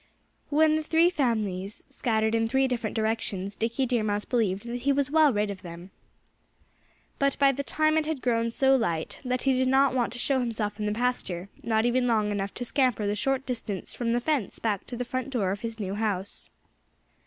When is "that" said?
4.65-4.77, 7.51-7.67, 9.23-9.43